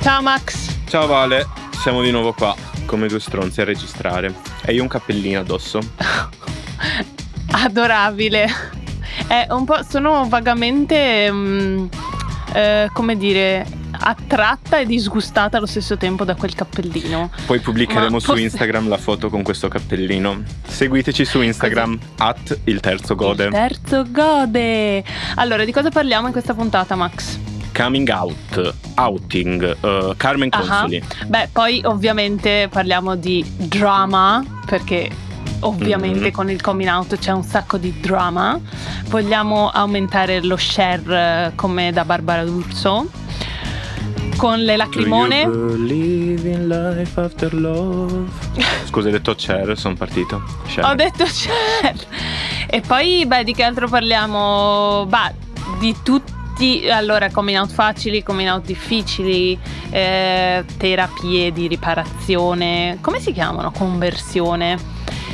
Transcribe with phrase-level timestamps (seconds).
[0.00, 0.78] Ciao Max.
[0.86, 1.44] Ciao Vale,
[1.82, 2.54] siamo di nuovo qua,
[2.86, 4.32] come due stronzi a registrare.
[4.64, 5.80] E io un cappellino addosso.
[7.50, 8.48] Adorabile.
[9.26, 9.82] È un po'.
[9.82, 11.30] Sono vagamente.
[11.32, 11.86] mm,
[12.54, 13.66] eh, come dire.
[13.96, 17.30] Attratta e disgustata allo stesso tempo da quel cappellino.
[17.46, 20.42] Poi pubblicheremo Ma su Instagram la foto con questo cappellino.
[20.66, 23.44] Seguiteci su Instagram, at il terzo gode.
[23.44, 25.02] Il terzo gode.
[25.36, 27.38] Allora, di cosa parliamo in questa puntata, Max?
[27.74, 30.48] Coming out, outing, uh, Carmen.
[30.48, 31.02] Consoli.
[31.26, 35.10] Beh, poi ovviamente parliamo di drama, perché
[35.60, 36.30] ovviamente Mhm.
[36.30, 38.58] con il coming out c'è un sacco di drama.
[39.06, 43.08] Vogliamo aumentare lo share eh, come da Barbara D'Urso.
[44.36, 45.44] Con le lacrimone.
[45.44, 48.28] Do you believe in life after love?
[48.86, 50.42] Scusa, hai detto Cher, sono partito.
[50.66, 50.84] Cher.
[50.84, 51.96] Ho detto share.
[52.68, 55.06] E poi, beh, di che altro parliamo?
[55.08, 55.32] Bah,
[55.80, 56.33] di tutti.
[56.90, 59.58] Allora, coming out facili, coming out difficili,
[59.90, 62.98] eh, terapie di riparazione.
[63.00, 63.70] Come si chiamano?
[63.72, 64.78] Conversione.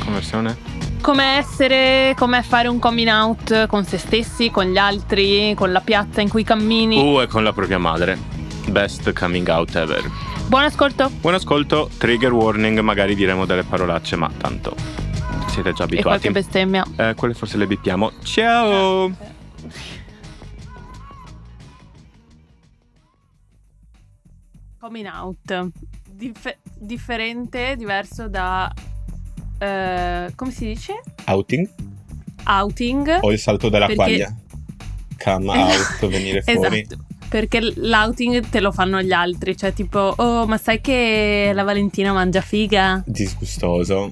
[0.03, 0.57] Conversione?
[1.01, 5.81] Come essere, come fare un coming out con se stessi, con gli altri, con la
[5.81, 6.97] piazza in cui cammini.
[6.99, 8.17] Uh, e con la propria madre.
[8.67, 10.03] Best coming out ever.
[10.47, 11.09] Buon ascolto.
[11.21, 14.75] Buon ascolto, trigger warning, magari diremo delle parolacce, ma tanto
[15.47, 16.01] siete già E abituati.
[16.01, 16.85] qualche bestemmia.
[16.97, 18.11] Eh, quelle forse le bippiamo.
[18.23, 19.11] Ciao!
[24.81, 25.69] Coming out.
[26.09, 28.71] Dif- differente, diverso da...
[29.59, 30.99] eh, come si dice?
[31.25, 31.69] Outing
[32.47, 33.19] Outing.
[33.21, 34.35] o il salto della Perché- quaglia?
[35.23, 36.79] Come out, venire fuori.
[36.81, 37.05] Esatto.
[37.29, 42.11] Perché l'outing te lo fanno gli altri, cioè tipo, oh, ma sai che la Valentina
[42.11, 43.01] mangia figa?
[43.05, 44.11] Disgustoso.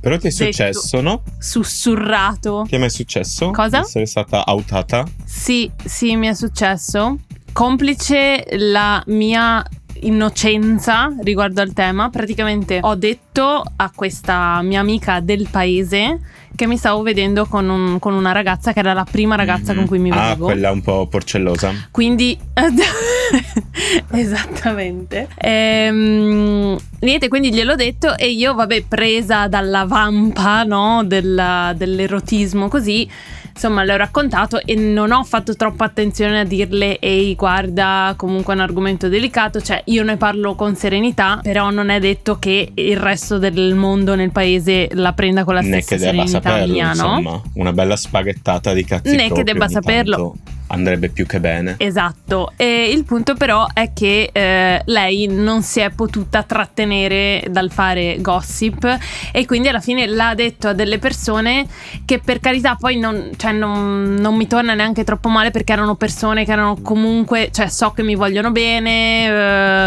[0.00, 0.44] Però ti è Detto.
[0.44, 1.22] successo, no?
[1.38, 2.64] Sussurrato.
[2.68, 3.50] Ti è mai successo?
[3.52, 3.78] Cosa?
[3.80, 5.06] Essere stata outata?
[5.24, 7.16] Sì, sì, mi è successo.
[7.52, 9.64] Complice la mia
[10.02, 16.20] innocenza riguardo al tema, praticamente ho detto a questa mia amica del paese
[16.56, 19.86] che mi stavo vedendo con, un- con una ragazza che era la prima ragazza con
[19.86, 20.44] cui mi Ah, vedevo.
[20.46, 21.72] quella un po' porcellosa.
[21.90, 22.38] Quindi,
[24.12, 25.28] esattamente.
[25.36, 33.08] Ehm, niente, quindi gliel'ho detto e io, vabbè, presa dalla vampa, no, della- dell'erotismo così,
[33.52, 38.52] insomma, le ho raccontato e non ho fatto troppa attenzione a dirle, ehi, guarda, comunque
[38.52, 42.72] è un argomento delicato, cioè io ne parlo con serenità, però non è detto che
[42.74, 46.72] il resto del mondo nel paese la prenda con la stessa che debba serenità saperlo,
[46.72, 46.90] mia, no?
[46.90, 47.42] insomma.
[47.54, 50.16] Una bella spaghettata di cazzi Né che debba saperlo.
[50.16, 51.74] tanto Andrebbe più che bene.
[51.78, 57.72] Esatto, e il punto però è che eh, lei non si è potuta trattenere dal
[57.72, 58.98] fare gossip
[59.32, 61.66] e quindi alla fine l'ha detto a delle persone
[62.04, 65.96] che per carità poi non, cioè non, non mi torna neanche troppo male perché erano
[65.96, 69.26] persone che erano comunque, cioè so che mi vogliono bene,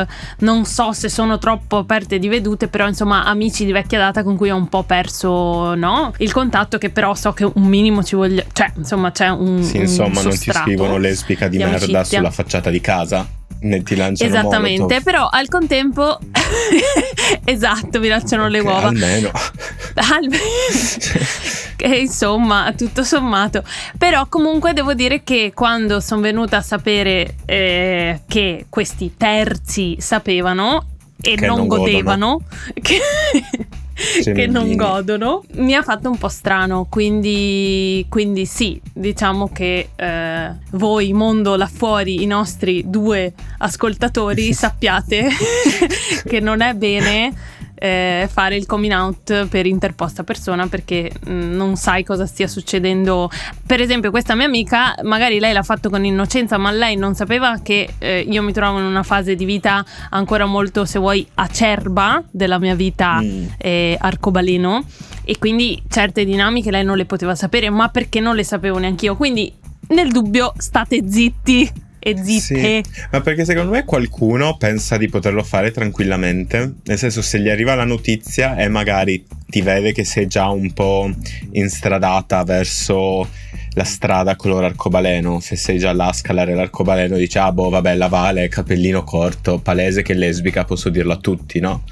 [0.01, 0.07] eh,
[0.39, 4.35] non so se sono troppo aperte di vedute, però insomma amici di vecchia data con
[4.35, 6.11] cui ho un po' perso no?
[6.17, 9.63] il contatto che però so che un minimo ci voglio, cioè insomma c'è un...
[9.63, 12.17] Sì, un insomma, non ti sostrato scrivono lesbica di di merda amicizia.
[12.17, 13.27] sulla facciata di casa.
[13.61, 15.03] Ne ti lanciano Esattamente, Molotov.
[15.03, 16.19] però al contempo
[17.45, 18.87] esatto, mi lanciano le Ok, uova.
[18.89, 19.31] Almeno.
[19.93, 20.43] Almeno-
[21.77, 23.63] che insomma, tutto sommato.
[23.97, 30.87] Però comunque devo dire che quando sono venuta a sapere eh, che questi terzi sapevano
[31.21, 32.41] e non, non godevano,
[32.81, 32.99] che,
[34.23, 36.87] che non godono, mi ha fatto un po' strano.
[36.89, 45.29] Quindi, quindi sì, diciamo che eh, voi, mondo là fuori, i nostri due ascoltatori, sappiate
[46.25, 47.33] che non è bene
[47.83, 53.29] eh, fare il coming out per interposta persona perché mh, non sai cosa stia succedendo.
[53.67, 57.59] Per esempio, questa mia amica, magari lei l'ha fatto con innocenza, ma lei non sapeva
[57.61, 62.23] che eh, io mi trovavo in una fase di vita ancora molto, se vuoi, acerba
[62.31, 63.45] della mia vita Mm.
[63.57, 64.83] eh, arcobaleno
[65.25, 69.05] e quindi certe dinamiche lei non le poteva sapere, ma perché non le sapevo neanche
[69.05, 69.17] io.
[69.17, 69.51] Quindi
[69.89, 71.69] nel dubbio state zitti
[72.03, 72.83] e zitte.
[72.83, 77.49] Sì, ma perché secondo me qualcuno pensa di poterlo fare tranquillamente, nel senso se gli
[77.49, 81.09] arriva la notizia e magari ti vede che sei già un po'
[81.51, 83.27] instradata verso
[83.75, 87.95] la strada color arcobaleno, se sei già là a scalare l'arcobaleno dici ah boh vabbè
[87.95, 91.83] la Vale, capellino corto, palese che lesbica, posso dirlo a tutti, no?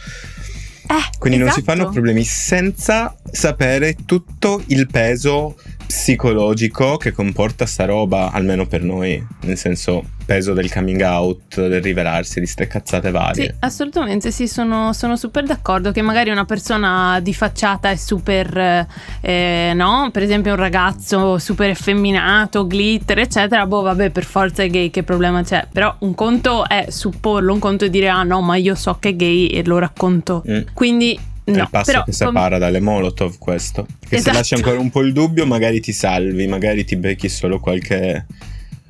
[0.87, 1.77] Eh, Quindi non si esatto.
[1.77, 5.55] fanno problemi senza sapere tutto il peso
[5.91, 11.81] psicologico che comporta sta roba, almeno per noi, nel senso peso del coming out, del
[11.81, 13.43] rivelarsi di ste cazzate varie.
[13.43, 18.87] Sì, assolutamente, sì, sono, sono super d'accordo che magari una persona di facciata è super,
[19.19, 20.09] eh, no?
[20.13, 25.03] Per esempio un ragazzo super effeminato, glitter, eccetera, boh, vabbè, per forza è gay, che
[25.03, 25.67] problema c'è?
[25.69, 29.09] Però un conto è supporlo, un conto è dire, ah no, ma io so che
[29.09, 30.41] è gay e lo racconto.
[30.49, 30.61] Mm.
[30.73, 31.19] Quindi
[31.55, 33.85] è no, il passo però, che separa com- dalle Molotov questo.
[33.85, 34.31] Che esatto.
[34.31, 38.25] se lasci ancora un po' il dubbio magari ti salvi, magari ti becchi solo qualche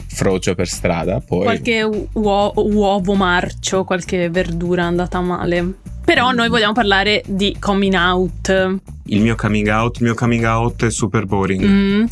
[0.08, 1.20] frocio per strada.
[1.20, 1.44] Poi...
[1.44, 5.74] Qualche uo- uovo marcio, qualche verdura andata male.
[6.04, 6.36] Però mm.
[6.36, 8.80] noi vogliamo parlare di coming out.
[9.06, 11.64] Il mio coming out, il mio coming out è super boring.
[11.64, 12.06] Mm.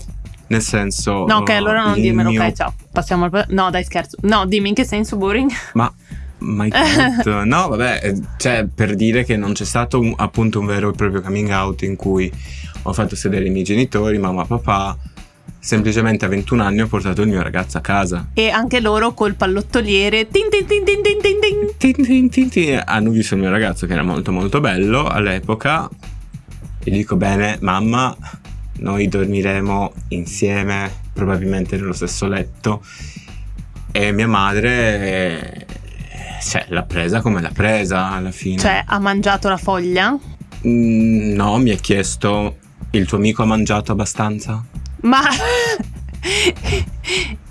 [0.47, 1.25] Nel senso...
[1.25, 2.43] No, ok, allora non dimmelo, mio...
[2.43, 2.73] ok, ciao.
[2.91, 3.45] Passiamo al...
[3.49, 4.17] No, dai, scherzo.
[4.21, 5.51] No, dimmi in che senso boring?
[5.73, 5.91] Ma
[6.39, 7.25] My God.
[7.45, 10.93] no, vabbè, eh, cioè per dire che non c'è stato un, appunto un vero e
[10.93, 12.31] proprio coming out in cui
[12.83, 14.97] ho fatto sedere i miei genitori, mamma, papà.
[15.61, 18.29] Semplicemente a 21 anni ho portato il mio ragazzo a casa.
[18.33, 21.73] E anche loro col pallottoliere tin tin tin tin tin tin.
[21.77, 22.81] Tin tin tin tin.
[22.85, 25.89] hanno visto il mio ragazzo che era molto molto bello all'epoca.
[26.81, 28.15] E dico bene, mamma,
[28.77, 32.81] noi dormiremo insieme, probabilmente nello stesso letto.
[33.91, 35.65] E mia madre
[36.41, 38.57] cioè, l'ha presa come l'ha presa alla fine.
[38.59, 40.17] Cioè, ha mangiato la foglia?
[40.67, 42.57] Mm, no, mi ha chiesto:
[42.91, 44.63] il tuo amico ha mangiato abbastanza?
[45.01, 45.21] Ma.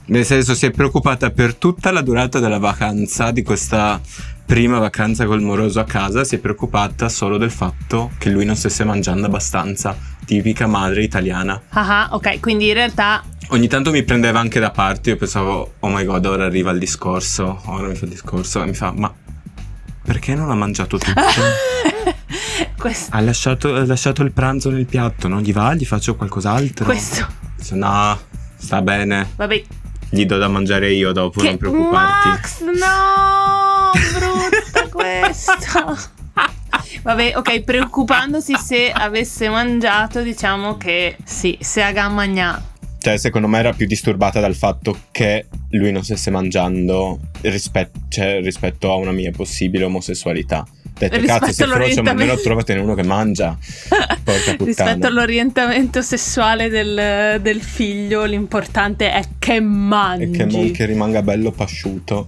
[0.06, 4.00] Nel senso, si è preoccupata per tutta la durata della vacanza, di questa
[4.46, 8.56] prima vacanza col moroso a casa, si è preoccupata solo del fatto che lui non
[8.56, 9.94] stesse mangiando abbastanza.
[10.24, 11.60] Tipica madre italiana.
[11.70, 15.88] Ah, ok, quindi in realtà Ogni tanto mi prendeva anche da parte, io pensavo, oh
[15.88, 19.12] my god, ora arriva il discorso, ora mi fa il discorso, e mi fa, ma
[20.04, 21.12] perché non ha mangiato tutto?
[22.76, 23.16] Questo.
[23.16, 25.74] Ha lasciato, ha lasciato, il pranzo nel piatto, non gli va?
[25.74, 26.84] Gli faccio qualcos'altro?
[26.84, 27.26] Questo.
[27.70, 28.18] No,
[28.56, 29.32] sta bene.
[29.36, 29.64] Vabbè.
[30.10, 31.48] Gli do da mangiare io dopo, che...
[31.48, 32.28] non preoccuparti.
[32.28, 33.90] Max, no!
[34.18, 35.96] Brutta questa.
[37.02, 42.67] Vabbè, ok, preoccupandosi se avesse mangiato, diciamo che sì, se ha gamagnato.
[43.00, 48.40] Cioè, secondo me era più disturbata dal fatto che lui non stesse mangiando rispet- cioè,
[48.42, 50.66] rispetto a una mia possibile omosessualità.
[50.98, 53.56] Detto, cazzo, se frocio, ma almeno trovatene uno che mangia.
[54.58, 60.36] Rispetto all'orientamento sessuale del, del, figlio, l'importante è che mangi.
[60.40, 62.26] E che, che rimanga bello pasciuto.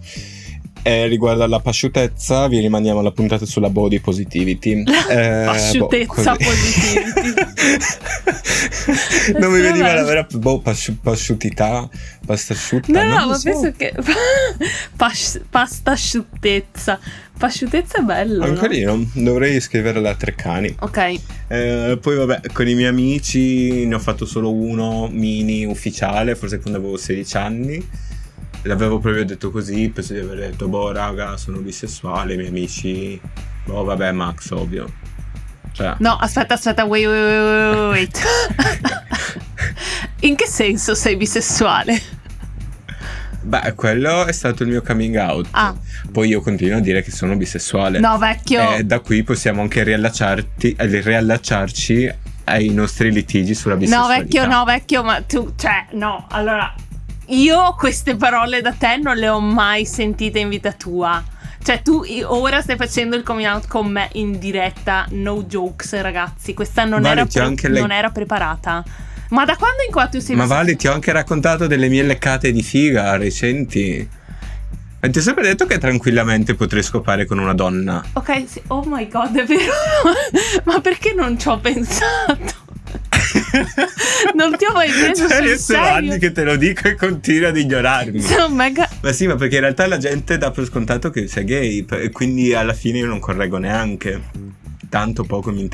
[0.83, 4.83] E riguardo alla pasciutezza, vi rimaniamo alla puntata sulla body positivity.
[5.11, 7.35] eh, pasciutezza boh, positivity.
[9.39, 11.89] non mi veniva la vera boh, pasci- pasciutità,
[12.25, 12.93] pasta asciutta.
[12.93, 13.51] No, no, ma so.
[13.51, 13.93] penso che
[14.97, 16.99] Pas- pasta asciuttezza.
[17.39, 18.45] Pasciutezza è bello.
[18.45, 19.09] Ancora no?
[19.15, 20.77] dovrei scrivere la Treccani.
[20.81, 21.21] Ok.
[21.49, 26.59] Eh, poi vabbè, con i miei amici ne ho fatto solo uno mini ufficiale, forse
[26.61, 27.89] quando avevo 16 anni
[28.63, 33.21] l'avevo proprio detto così, penso di aver detto, boh raga, sono bisessuale, i miei amici,
[33.65, 34.93] boh vabbè Max, ovvio.
[35.73, 35.95] Cioè.
[35.99, 38.21] No, aspetta, aspetta, wait, wait, wait, wait.
[40.21, 42.19] In che senso sei bisessuale?
[43.43, 45.49] Beh, quello è stato il mio coming out.
[45.53, 45.75] Ah.
[46.13, 47.99] Poi io continuo a dire che sono bisessuale.
[47.99, 48.75] No, vecchio.
[48.75, 52.15] E da qui possiamo anche eh, riallacciarci
[52.45, 54.15] ai nostri litigi sulla bisessualità.
[54.15, 56.75] No, vecchio, no, vecchio, ma tu, cioè, no, allora
[57.31, 61.23] io queste parole da te non le ho mai sentite in vita tua.
[61.63, 66.55] Cioè, tu ora stai facendo il coming out con me in diretta, no jokes, ragazzi.
[66.55, 67.81] Questa non, vale, era, pre- le...
[67.81, 68.83] non era, preparata.
[69.29, 72.03] Ma da quando in qua tu sei Ma Vale, ti ho anche raccontato delle mie
[72.03, 74.09] leccate di figa recenti.
[75.03, 78.03] E ti ho sempre detto che tranquillamente potrei scopare con una donna.
[78.15, 78.61] Ok, sì.
[78.69, 79.73] oh my god, è vero.
[80.65, 82.69] Ma perché non ci ho pensato?
[84.35, 85.83] non ti ho mai preso cioè, sul serio.
[85.85, 88.23] anni che te lo dico e continui ad ignorarmi.
[88.51, 88.89] Mega...
[89.03, 92.11] Ma sì, ma perché in realtà la gente dà per scontato che sei gay e
[92.11, 94.21] quindi alla fine io non correggo neanche.
[94.89, 95.69] Tanto poco mi,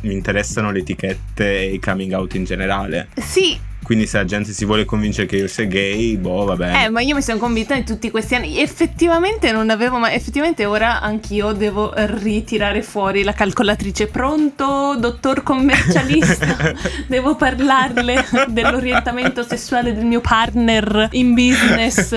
[0.00, 3.08] mi interessano le etichette e i coming out in generale.
[3.14, 6.84] Sì, quindi se la gente si vuole convincere che io sia gay, boh, va bene.
[6.84, 8.58] Eh, ma io mi sono convinta in tutti questi anni.
[8.58, 10.14] Effettivamente non avevo mai.
[10.14, 14.06] Effettivamente ora anch'io devo ritirare fuori la calcolatrice.
[14.06, 16.72] Pronto, dottor commercialista?
[17.06, 22.14] devo parlarle dell'orientamento sessuale del mio partner in business.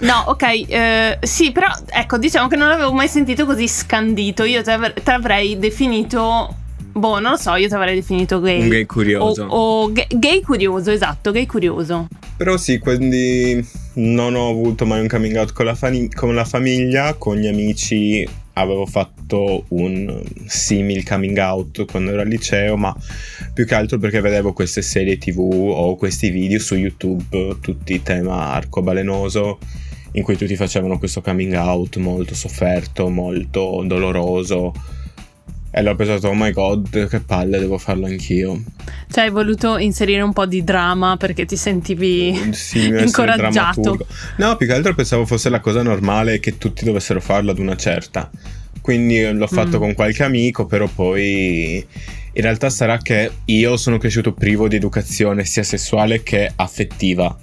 [0.00, 4.44] No, ok, eh, sì, però ecco, diciamo che non l'avevo mai sentito così scandito.
[4.44, 4.70] Io ti
[5.10, 6.64] avrei definito
[6.96, 8.62] boh, non lo so, io ti avrei definito gay.
[8.62, 9.44] Un gay curioso.
[9.44, 12.08] O, o gay, gay curioso, esatto, gay curioso.
[12.36, 16.44] Però sì, quindi non ho avuto mai un coming out con la, fami- con la
[16.44, 18.26] famiglia, con gli amici
[18.58, 22.94] avevo fatto un simil coming out quando ero al liceo, ma
[23.52, 28.52] più che altro perché vedevo queste serie tv o questi video su YouTube, tutti tema
[28.52, 29.58] arcobalenoso,
[30.12, 34.72] in cui tutti facevano questo coming out molto sofferto, molto doloroso
[35.76, 38.62] e l'ho pensato, oh my god, che palle, devo farlo anch'io.
[39.10, 44.06] Cioè, hai voluto inserire un po' di drama perché ti sentivi sì, incoraggiato.
[44.38, 47.76] No, più che altro pensavo fosse la cosa normale che tutti dovessero farlo ad una
[47.76, 48.30] certa.
[48.80, 49.80] Quindi l'ho fatto mm.
[49.80, 51.86] con qualche amico, però poi
[52.32, 57.36] in realtà sarà che io sono cresciuto privo di educazione sia sessuale che affettiva.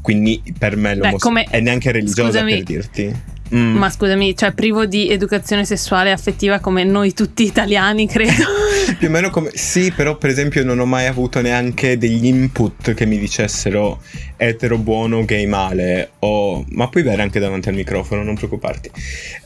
[0.00, 2.52] Quindi per me l'omosessualità è neanche religiosa Scusami.
[2.52, 3.38] per dirti.
[3.54, 3.76] Mm.
[3.76, 8.44] Ma scusami, cioè privo di educazione sessuale e affettiva come noi tutti italiani, credo.
[8.98, 9.50] Più o meno come...
[9.54, 14.00] Sì, però per esempio non ho mai avuto neanche degli input che mi dicessero
[14.36, 16.64] etero buono, gay male, o...
[16.70, 18.90] Ma puoi bere anche davanti al microfono, non preoccuparti.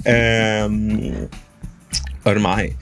[0.02, 1.28] Ehm...
[2.24, 2.74] Ormai.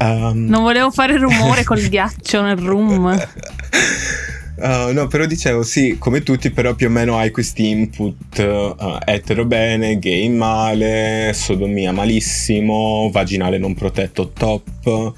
[0.00, 0.46] Um...
[0.46, 3.16] Non volevo fare rumore col ghiaccio nel room.
[4.60, 8.98] Uh, no, però dicevo sì, come tutti, però più o meno hai questi input uh,
[9.04, 15.14] etero bene, gay male, sodomia malissimo, vaginale non protetto top.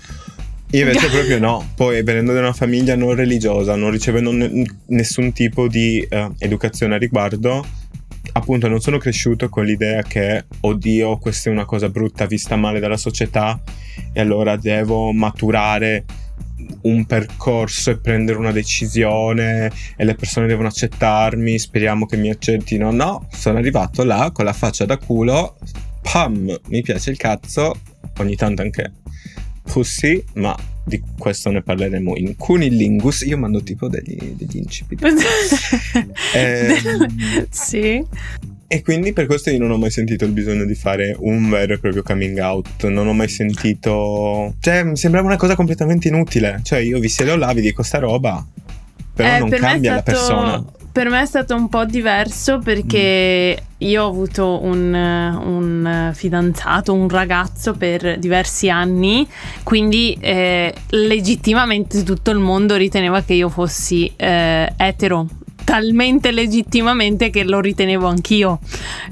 [0.73, 5.33] Io invece proprio no, poi venendo da una famiglia non religiosa, non ricevendo n- nessun
[5.33, 7.65] tipo di uh, educazione a riguardo,
[8.33, 12.79] appunto non sono cresciuto con l'idea che, oddio, questa è una cosa brutta vista male
[12.79, 13.59] dalla società
[14.13, 16.05] e allora devo maturare
[16.83, 22.91] un percorso e prendere una decisione e le persone devono accettarmi, speriamo che mi accettino.
[22.91, 25.59] No, sono arrivato là con la faccia da culo,
[26.03, 27.79] pam, mi piace il cazzo,
[28.19, 28.93] ogni tanto anche
[29.63, 33.21] pussy, ma di questo ne parleremo in Cunilingus.
[33.23, 35.05] Io mando tipo degli, degli incipiti.
[36.35, 36.77] eh,
[37.51, 38.05] sì.
[38.73, 41.75] E quindi per questo io non ho mai sentito il bisogno di fare un vero
[41.75, 42.87] e proprio coming out.
[42.87, 44.55] Non ho mai sentito.
[44.61, 46.61] Cioè, mi sembrava una cosa completamente inutile.
[46.63, 48.47] Cioè, io vi siedo là, vi dico sta roba.
[49.13, 50.65] Però eh, non cambia stato, la persona.
[50.93, 53.89] Per me è stato un po' diverso perché mm.
[53.89, 59.27] io ho avuto un, un, fidanzato, un ragazzo per diversi anni,
[59.65, 65.27] quindi eh, legittimamente tutto il mondo riteneva che io fossi eh, etero
[65.71, 68.59] talmente legittimamente che lo ritenevo anch'io.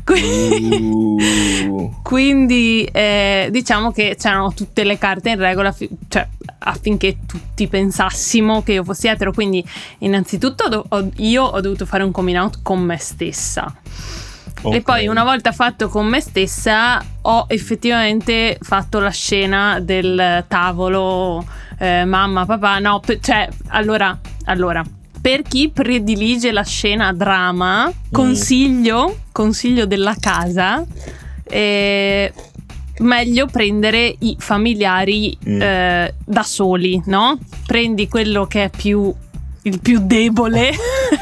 [0.08, 1.94] Uh.
[2.02, 5.72] Quindi eh, diciamo che c'erano tutte le carte in regola,
[6.08, 6.26] cioè,
[6.58, 9.30] affinché tutti pensassimo che io fossi etero.
[9.32, 9.64] Quindi,
[9.98, 13.72] innanzitutto, do- ho, io ho dovuto fare un coming out con me stessa.
[14.60, 14.78] Okay.
[14.78, 21.46] E poi una volta fatto con me stessa ho effettivamente fatto la scena del tavolo
[21.78, 24.82] eh, mamma, papà, no, p- cioè allora, allora
[25.20, 29.32] per chi predilige la scena drama, consiglio, mm.
[29.32, 30.84] consiglio della casa,
[31.44, 32.32] eh,
[32.98, 35.60] meglio prendere i familiari mm.
[35.60, 37.38] eh, da soli, no?
[37.66, 39.12] Prendi quello che è più
[39.62, 40.70] il più debole,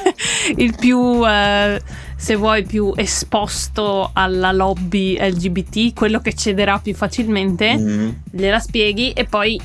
[0.57, 1.81] il più eh,
[2.17, 8.09] se vuoi più esposto alla lobby LGBT, quello che cederà più facilmente, mm.
[8.31, 9.61] gliela spieghi e poi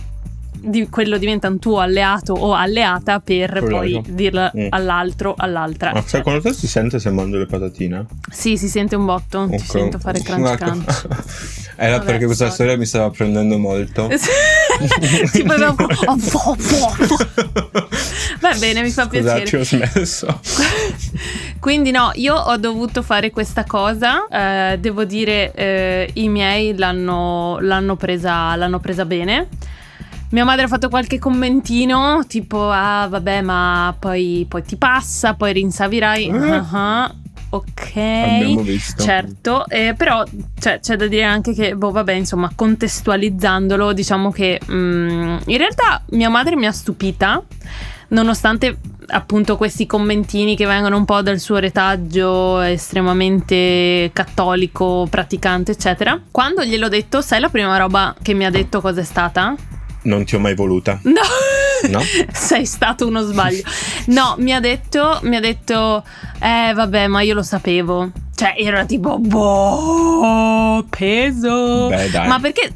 [0.61, 4.67] di, quello diventa un tuo alleato o alleata per Quello poi dirla mm.
[4.69, 5.91] all'altro, all'altra.
[5.93, 8.05] Ma secondo te si sente se mangio le patatine?
[8.29, 9.57] Sì, si sente un botto, okay.
[9.57, 11.07] ti sento fare crunch crunch.
[11.75, 12.55] Era Vabbè, perché questa sorry.
[12.55, 14.07] storia mi stava prendendo molto.
[15.31, 15.53] tipo
[18.39, 19.45] Va bene, mi fa piacere.
[19.45, 20.39] Scusate, ho smesso.
[21.59, 24.27] Quindi no, io ho dovuto fare questa cosa.
[24.27, 29.47] Eh, devo dire, eh, i miei l'hanno, l'hanno, presa, l'hanno presa bene.
[30.31, 35.53] Mia madre ha fatto qualche commentino, tipo, ah vabbè, ma poi, poi ti passa, poi
[35.53, 36.27] rinsavirai.
[36.27, 36.31] Eh.
[36.31, 37.19] Uh-huh.
[37.49, 39.03] Ok, abbiamo visto.
[39.03, 40.23] Certo, eh, però
[40.57, 46.01] cioè, c'è da dire anche che, boh, vabbè, insomma, contestualizzandolo, diciamo che mm, in realtà
[46.11, 47.43] mia madre mi ha stupita,
[48.09, 56.17] nonostante appunto questi commentini che vengono un po' dal suo retaggio estremamente cattolico, praticante, eccetera.
[56.31, 59.55] Quando gliel'ho detto, sai la prima roba che mi ha detto cos'è stata?
[60.03, 60.99] Non ti ho mai voluta.
[61.03, 61.21] No.
[61.89, 62.01] No?
[62.33, 63.63] Sei stato uno sbaglio.
[64.07, 66.03] No, mi ha detto, mi ha detto,
[66.39, 68.11] eh vabbè, ma io lo sapevo.
[68.35, 71.87] Cioè, era tipo, boh, peso.
[71.89, 72.27] Beh, dai.
[72.27, 72.73] Ma perché,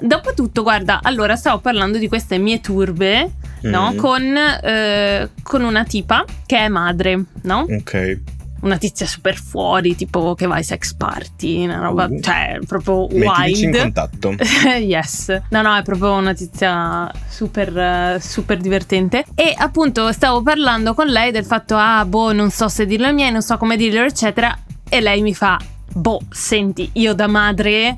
[0.00, 3.32] dopo tutto, guarda, allora stavo parlando di queste mie turbe,
[3.66, 3.70] mm.
[3.70, 3.94] no?
[3.96, 7.66] Con, eh, con una tipa che è madre, no?
[7.68, 8.34] Ok
[8.66, 12.20] una tizia super fuori, tipo che va ai sex party, una roba, Uh.
[12.20, 13.78] cioè proprio Mettici in wild.
[13.80, 14.34] contatto.
[14.78, 19.24] yes, no, no, è proprio una tizia super, super divertente.
[19.34, 23.14] E appunto stavo parlando con lei del fatto, ah, boh, non so se dirlo ai
[23.14, 24.56] miei, non so come dirlo, eccetera.
[24.88, 25.58] E lei mi fa,
[25.92, 27.96] boh, senti, io da madre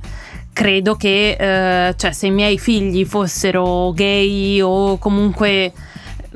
[0.52, 1.37] credo che,
[1.88, 5.72] eh, cioè, se i miei figli fossero gay o comunque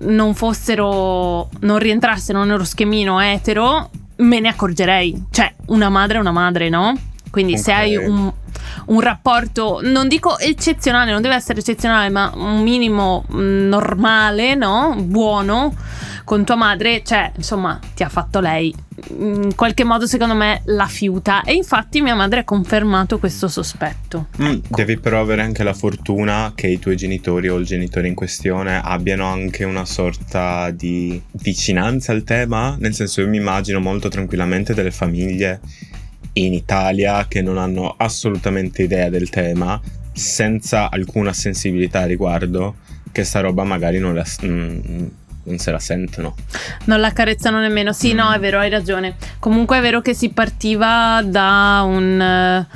[0.04, 5.24] non fossero, non rientrassero nello schemino etero, me ne accorgerei.
[5.30, 6.94] Cioè, una madre è una madre, no?
[7.30, 7.76] Quindi se Ok.
[7.78, 8.32] hai un,
[8.86, 14.94] un rapporto, non dico eccezionale, non deve essere eccezionale, ma un minimo mm, normale, no?
[14.98, 15.74] Buono
[16.24, 18.74] con tua madre, cioè, insomma, ti ha fatto lei.
[19.18, 21.42] In qualche modo, secondo me, la fiuta.
[21.42, 24.28] E infatti mia madre ha confermato questo sospetto.
[24.40, 28.14] Mm, devi però avere anche la fortuna che i tuoi genitori o il genitore in
[28.14, 32.76] questione abbiano anche una sorta di vicinanza al tema.
[32.78, 35.60] Nel senso, io mi immagino molto tranquillamente delle famiglie
[36.34, 39.80] in Italia che non hanno assolutamente idea del tema,
[40.12, 42.76] senza alcuna sensibilità a riguardo,
[43.12, 45.06] che sta roba magari non, la- mm,
[45.44, 46.34] non se la sentono.
[46.84, 47.92] Non la carezzano nemmeno.
[47.92, 48.16] Sì, Mm.
[48.16, 49.16] no, è vero, hai ragione.
[49.38, 52.20] Comunque è vero che si partiva da un.
[52.20, 52.66] eh,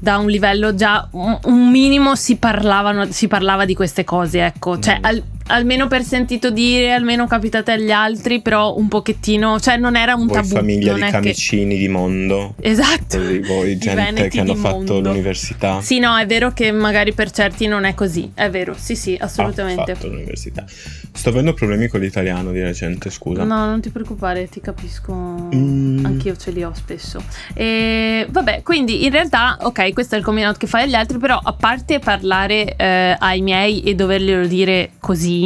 [0.00, 4.78] Da un livello già un un minimo si, parlavano, si parlava di queste cose, ecco.
[4.78, 5.04] Cioè, Mm.
[5.04, 9.60] al- almeno per sentito dire, almeno capitate agli altri, però un pochettino.
[9.60, 10.48] Cioè, non era un Voi tabù.
[10.48, 13.18] famiglia di è che- camicini di mondo, Esatto.
[13.18, 15.00] così voi gente che hanno fatto mondo.
[15.00, 15.80] l'università.
[15.80, 18.30] Sì, no, è vero che magari per certi non è così.
[18.34, 19.90] È vero, sì, sì, assolutamente.
[19.90, 20.64] Ha fatto l'università.
[20.68, 23.42] Sto avendo problemi con l'italiano di recente, scusa.
[23.44, 25.12] No, non ti preoccupare, ti capisco.
[25.54, 26.04] Mm.
[26.04, 27.22] Anch'io ce li ho spesso.
[27.54, 31.18] E vabbè, quindi in realtà, ok, questo è il coming out che fai agli altri,
[31.18, 35.37] però a parte parlare eh, ai miei e doverglielo dire così,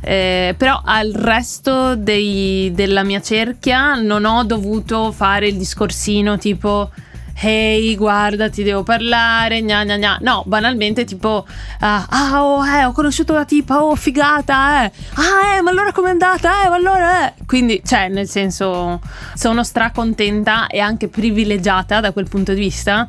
[0.00, 6.90] eh, però al resto dei- della mia cerchia non ho dovuto fare il discorsino tipo.
[7.38, 10.18] Hey, guarda, ti devo parlare, gna gna gna.
[10.22, 11.46] No, banalmente tipo,
[11.80, 14.92] ah, ah, oh, eh, ho conosciuto la tipa, oh, figata, eh.
[15.16, 17.34] Ah, eh, ma allora com'è andata, eh, ma allora, eh.
[17.44, 19.00] Quindi, cioè, nel senso,
[19.34, 23.06] sono stracontenta e anche privilegiata da quel punto di vista,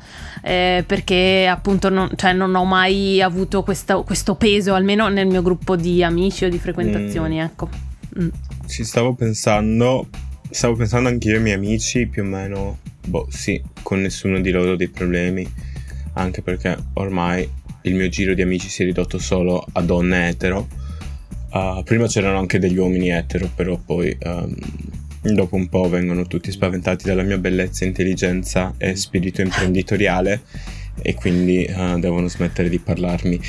[0.47, 5.41] eh, perché appunto non, cioè, non ho mai avuto questo, questo peso, almeno nel mio
[5.41, 7.69] gruppo di amici o di frequentazioni, ecco.
[8.17, 8.29] Mm.
[8.65, 10.07] Ci stavo pensando,
[10.49, 14.51] stavo pensando anche io ai miei amici, più o meno, boh, sì, con nessuno di
[14.51, 15.45] loro dei problemi,
[16.13, 17.49] anche perché ormai
[17.81, 20.65] il mio giro di amici si è ridotto solo a donne etero.
[21.49, 24.55] Ah, prima c'erano anche degli uomini etero, però poi ehm,
[25.33, 30.41] dopo un po' vengono tutti spaventati dalla mia bellezza, intelligenza e spirito imprenditoriale
[31.01, 33.39] e quindi eh, devono smettere di parlarmi.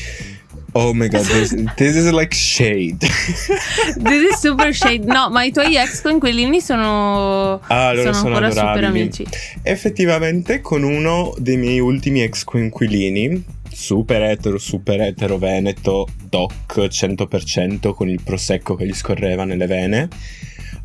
[0.73, 2.99] Oh my god, this, this is like shade.
[3.97, 5.07] This is super shade.
[5.07, 9.25] No, ma i tuoi ex coinquilini sono, Ah, loro sono sono ancora super amici.
[9.63, 17.95] Effettivamente con uno dei miei ultimi ex coinquilini, super etero, super etero veneto, doc 100%
[17.95, 20.09] con il prosecco che gli scorreva nelle vene,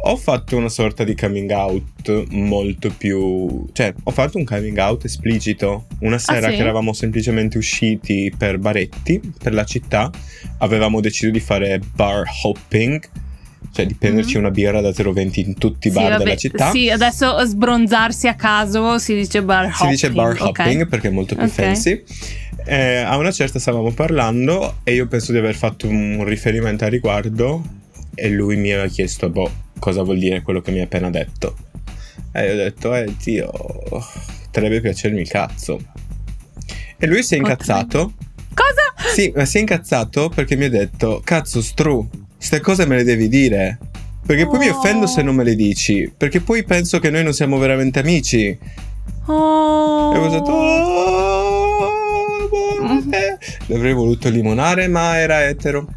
[0.06, 3.68] ho fatto una sorta di coming out molto più...
[3.72, 5.86] cioè ho fatto un coming out esplicito.
[6.00, 6.56] Una sera Ah, sì?
[6.58, 10.12] che eravamo semplicemente usciti per baretti, per la città,
[10.58, 13.02] avevamo deciso di fare bar hopping,
[13.72, 14.44] cioè di prenderci Mhm.
[14.44, 16.70] una birra da 0,20 in tutti i Sì, bar vabbè, della città.
[16.72, 19.76] Sì, adesso sbronzarsi a caso si dice bar hopping.
[19.78, 21.50] Si dice bar hopping perché è molto più Ok.
[21.52, 22.04] fancy.
[22.66, 26.88] Eh, a una certa stavamo parlando e io penso di aver fatto un riferimento a
[26.90, 27.64] riguardo
[28.16, 29.52] e lui mi aveva chiesto, boh,
[29.84, 31.58] cosa vuol dire quello che mi hai appena detto.
[32.32, 33.52] E io ho detto, eh zio,
[34.46, 35.78] potrebbe piacermi il cazzo.
[36.98, 38.14] E lui si è incazzato.
[38.54, 39.12] Cosa?
[39.14, 43.04] Sì, ma si è incazzato perché mi ha detto, cazzo, Stru, ste cose me le
[43.04, 43.78] devi dire.
[44.26, 44.78] Perché poi mi Oh.
[44.78, 46.10] offendo se non me le dici.
[46.16, 48.58] Perché poi penso che noi non siamo veramente amici.
[49.26, 50.14] Oh.
[50.14, 51.90] E ho detto, "Oh,
[53.12, 53.38] eh".
[53.66, 55.88] L'avrei voluto limonare, ma era etero.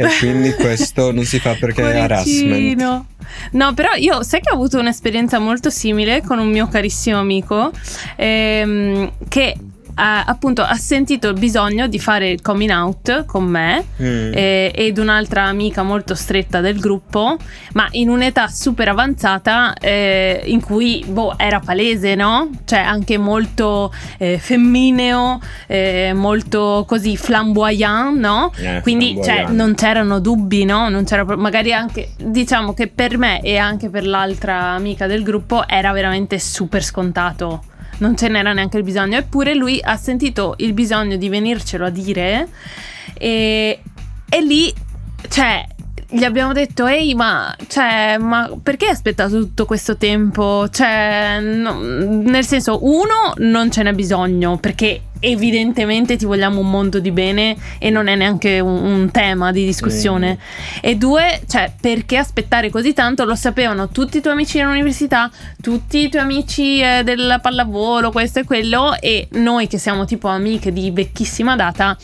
[0.00, 3.04] E quindi questo non si fa perché è harassment.
[3.52, 7.70] No, però io sai che ho avuto un'esperienza molto simile con un mio carissimo amico
[8.16, 9.56] ehm, che
[9.94, 14.32] appunto ha sentito il bisogno di fare il coming out con me Mm.
[14.34, 17.36] eh, ed un'altra amica molto stretta del gruppo,
[17.74, 22.50] ma in un'età super avanzata eh, in cui boh, era palese, no?
[22.64, 28.52] Cioè anche molto eh, femmineo, eh, molto così flamboyant, no?
[28.56, 29.50] Eh, Quindi cioè, flamboyant.
[29.56, 30.88] non c'erano dubbi, no?
[30.88, 35.66] Non c'era magari anche diciamo che per me e anche per l'altra amica del gruppo
[35.68, 37.64] era veramente super scontato.
[38.00, 41.90] Non ce n'era neanche il bisogno, eppure lui ha sentito il bisogno di venircelo a
[41.90, 42.48] dire
[43.14, 43.80] e,
[44.28, 44.72] e lì,
[45.28, 45.66] cioè,
[46.10, 50.68] gli abbiamo detto, ehi, ma, cioè, ma perché hai aspettato tutto questo tempo?
[50.68, 56.98] Cioè, no, nel senso, uno, non ce n'è bisogno, perché evidentemente ti vogliamo un mondo
[56.98, 60.38] di bene e non è neanche un, un tema di discussione.
[60.40, 60.78] Mm.
[60.80, 63.24] E due, cioè, perché aspettare così tanto?
[63.24, 65.30] Lo sapevano tutti i tuoi amici dell'università,
[65.62, 70.26] tutti i tuoi amici eh, del pallavolo, questo e quello, e noi che siamo tipo
[70.26, 71.96] amiche di vecchissima data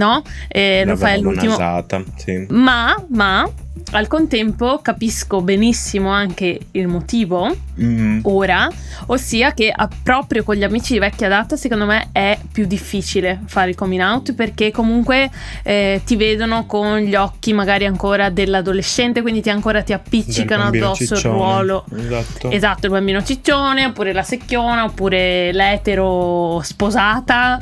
[0.00, 0.22] no?
[0.48, 1.50] E lo fai all'ultimo.
[1.50, 2.46] Nasata, sì.
[2.48, 3.48] Ma, ma
[3.92, 8.20] al contempo capisco benissimo anche il motivo mm.
[8.22, 8.68] ora,
[9.06, 13.70] ossia che proprio con gli amici di vecchia data secondo me è più difficile fare
[13.70, 15.30] il coming out perché comunque
[15.62, 21.16] eh, ti vedono con gli occhi magari ancora dell'adolescente, quindi ti ancora ti appiccicano addosso
[21.16, 21.34] ciccione.
[21.34, 21.84] il ruolo.
[21.96, 22.50] Esatto.
[22.50, 27.58] esatto, il bambino ciccione, oppure la secchiona, oppure l'etero sposata,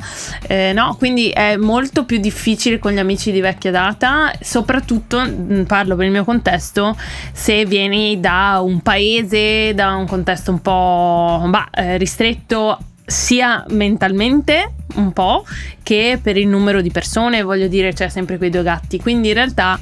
[0.47, 0.95] eh, no?
[0.97, 5.21] Quindi è molto più difficile con gli amici di vecchia data, soprattutto
[5.65, 6.95] parlo per il mio contesto,
[7.31, 12.77] se vieni da un paese, da un contesto un po' bah, eh, ristretto
[13.09, 15.43] sia mentalmente un po'
[15.83, 18.99] che per il numero di persone, voglio dire, c'è sempre quei due gatti.
[18.99, 19.79] Quindi in realtà,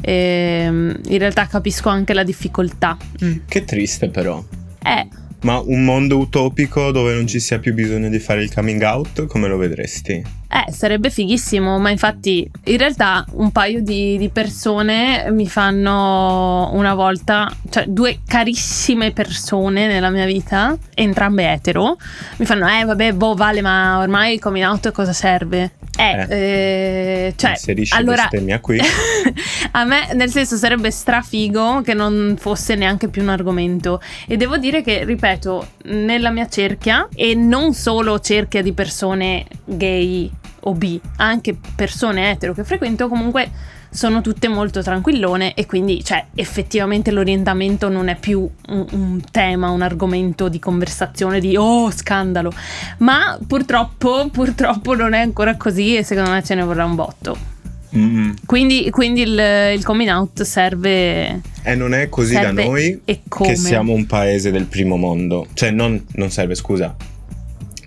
[0.00, 2.96] ehm, in realtà capisco anche la difficoltà.
[3.24, 3.36] Mm.
[3.46, 4.42] Che triste però.
[4.82, 5.06] Eh.
[5.42, 9.26] Ma un mondo utopico dove non ci sia più bisogno di fare il coming out,
[9.26, 10.22] come lo vedresti?
[10.54, 16.94] Eh, sarebbe fighissimo, ma infatti in realtà un paio di, di, persone mi fanno una
[16.94, 21.96] volta, cioè due carissime persone nella mia vita, entrambe etero,
[22.36, 25.72] mi fanno, eh vabbè, boh vale, ma ormai il coming out cosa serve?
[25.96, 28.28] Eh, eh, eh cioè, Inserisci allora,
[28.60, 28.78] qui.
[29.72, 34.56] a me nel senso sarebbe strafigo che non fosse neanche più un argomento e devo
[34.56, 40.30] dire che, ripeto, nella mia cerchia e non solo cerchia di persone gay
[40.64, 43.50] o bi, anche persone etero che frequento comunque
[43.94, 49.70] sono tutte molto tranquillone e quindi cioè effettivamente l'orientamento non è più un, un, tema,
[49.70, 52.52] un argomento di conversazione di oh scandalo,
[52.98, 57.52] ma purtroppo purtroppo non è ancora così e secondo me ce ne vorrà un botto.
[57.96, 58.32] Mm.
[58.44, 61.40] Quindi, quindi il, il, coming out serve.
[61.62, 65.46] E non è così da noi che siamo un paese del primo mondo.
[65.52, 66.96] Cioè, non, non serve, scusa.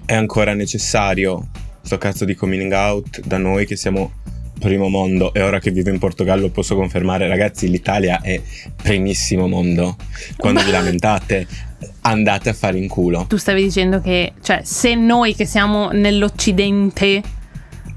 [0.06, 1.48] È ancora necessario
[1.88, 4.12] sto cazzo di coming out da noi che siamo
[4.60, 8.42] primo mondo e ora che vivo in Portogallo posso confermare ragazzi l'Italia è
[8.76, 9.96] primissimo mondo.
[10.36, 11.48] Quando vi lamentate
[12.02, 13.26] andate a fare in culo.
[13.30, 17.22] Tu stavi dicendo che cioè se noi che siamo nell'occidente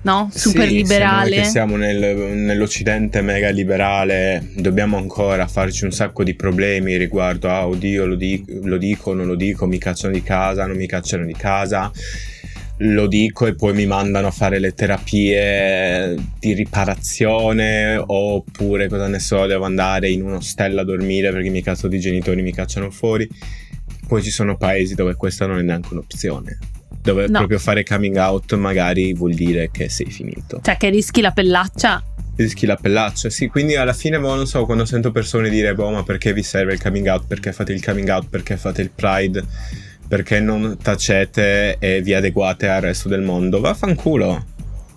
[0.02, 0.30] no?
[0.32, 1.36] super sì, liberale.
[1.36, 7.58] che siamo nel, nell'occidente mega liberale dobbiamo ancora farci un sacco di problemi riguardo a
[7.58, 10.86] ah, oddio lo, dico, lo dico non lo dico mi cacciano di casa non mi
[10.86, 11.90] cacciano di casa
[12.82, 19.18] lo dico e poi mi mandano a fare le terapie di riparazione oppure cosa ne
[19.18, 22.52] so, devo andare in un ostello a dormire perché i miei cazzo di genitori mi
[22.52, 23.28] cacciano fuori.
[24.06, 26.58] Poi ci sono paesi dove questa non è neanche un'opzione.
[27.02, 27.38] Dove no.
[27.38, 30.60] proprio fare coming out magari vuol dire che sei finito.
[30.62, 32.02] Cioè che rischi la pellaccia
[32.36, 33.28] rischi la pellaccia.
[33.28, 36.42] Sì, quindi alla fine, boh, non so, quando sento persone dire, boh, ma perché vi
[36.42, 37.26] serve il coming out?
[37.26, 38.28] Perché fate il coming out?
[38.30, 39.44] Perché fate il pride?
[40.10, 43.60] Perché non tacete e vi adeguate al resto del mondo?
[43.60, 44.44] Vaffanculo.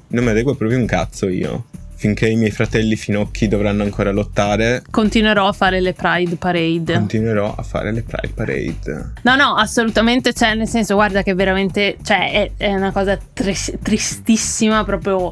[0.07, 1.65] Non mi adeguo proprio un cazzo io.
[1.93, 4.81] Finché i miei fratelli finocchi dovranno ancora lottare.
[4.89, 6.93] Continuerò a fare le Pride Parade.
[6.93, 9.11] Continuerò a fare le Pride Parade.
[9.21, 10.33] No, no, assolutamente.
[10.33, 11.97] Cioè, nel senso, guarda che veramente.
[12.01, 15.31] Cioè, è, è una cosa tris- tristissima proprio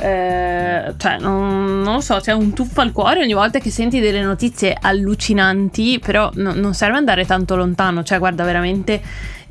[0.00, 4.00] eh, cioè, non, non, lo so, c'è un tuffo al cuore ogni volta che senti
[4.00, 9.00] delle notizie allucinanti, però no, non serve andare tanto lontano, cioè guarda veramente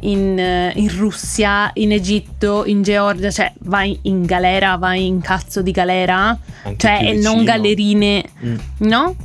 [0.01, 5.71] in, in, Russia, in Egitto, in Georgia, cioè vai in galera, vai in cazzo di
[5.71, 8.55] galera, Anche cioè e non gallerine, mm.
[8.79, 9.15] no?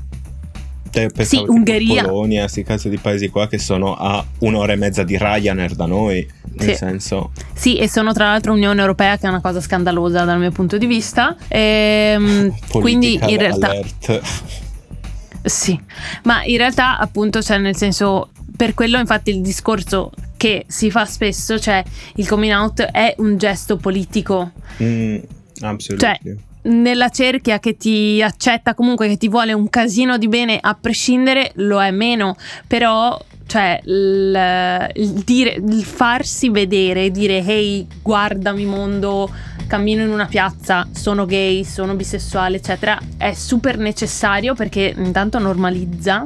[0.95, 2.05] Te sì, Ungheria.
[2.05, 5.87] Polonia, questi cazzo di paesi qua che sono a un'ora e mezza di Ryanair da
[5.87, 6.25] noi.
[6.53, 6.75] Nel sì.
[6.77, 7.33] senso.
[7.53, 10.79] Sì, e sono tra l'altro Unione Europea, che è una cosa scandalosa dal mio punto
[10.79, 11.37] di vista.
[11.49, 13.71] Ehm, quindi in realtà.
[13.71, 14.23] Alert.
[15.47, 15.79] Sì,
[16.23, 21.05] ma in realtà, appunto, cioè, nel senso, per quello, infatti, il discorso che si fa
[21.05, 24.53] spesso, cioè il coming out è un gesto politico.
[24.83, 25.19] Mm,
[25.61, 25.99] assolutamente.
[25.99, 30.77] Cioè, nella cerchia che ti accetta comunque che ti vuole un casino di bene a
[30.79, 32.37] prescindere lo è meno.
[32.67, 39.31] Però cioè il, il, dire, il farsi vedere dire hey guardami mondo
[39.67, 46.25] cammino in una piazza sono gay sono bisessuale eccetera è super necessario perché intanto normalizza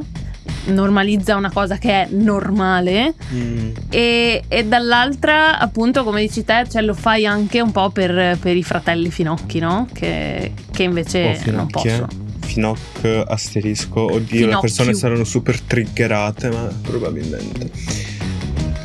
[0.66, 3.70] normalizza una cosa che è normale mm.
[3.90, 8.56] e, e, dall'altra appunto come dici te cioè, lo fai anche un po' per, per
[8.56, 9.88] i fratelli finocchi no?
[9.92, 14.00] che, che invece oh, non possono Finoc asterisco.
[14.04, 14.46] Oddio, Finocchio.
[14.46, 17.70] le persone saranno super triggerate, ma probabilmente.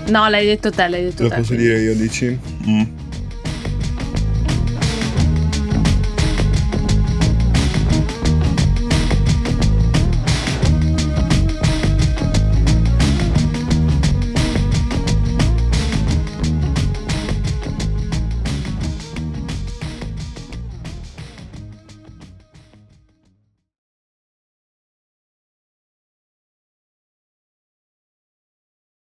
[0.07, 1.35] No, l'hai detto te, l'hai detto Lo te.
[1.35, 1.63] posso quindi.
[1.63, 2.37] dire io, dici?
[2.67, 2.83] Mm.